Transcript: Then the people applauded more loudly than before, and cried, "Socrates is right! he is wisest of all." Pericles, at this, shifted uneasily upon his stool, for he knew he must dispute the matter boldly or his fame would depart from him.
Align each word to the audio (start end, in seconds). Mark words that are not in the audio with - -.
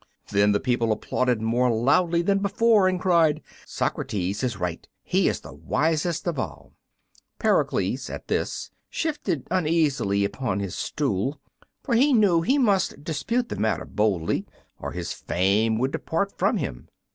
Then 0.31 0.51
the 0.51 0.59
people 0.59 0.91
applauded 0.91 1.43
more 1.43 1.69
loudly 1.69 2.23
than 2.23 2.39
before, 2.39 2.87
and 2.87 2.99
cried, 2.99 3.39
"Socrates 3.67 4.41
is 4.41 4.57
right! 4.57 4.87
he 5.03 5.27
is 5.27 5.41
wisest 5.45 6.25
of 6.25 6.39
all." 6.39 6.73
Pericles, 7.37 8.09
at 8.09 8.27
this, 8.27 8.71
shifted 8.89 9.45
uneasily 9.51 10.25
upon 10.25 10.59
his 10.59 10.73
stool, 10.73 11.39
for 11.83 11.93
he 11.93 12.13
knew 12.13 12.41
he 12.41 12.57
must 12.57 13.03
dispute 13.03 13.49
the 13.49 13.57
matter 13.57 13.85
boldly 13.85 14.47
or 14.79 14.91
his 14.93 15.13
fame 15.13 15.77
would 15.77 15.91
depart 15.91 16.35
from 16.35 16.57
him. 16.57 16.87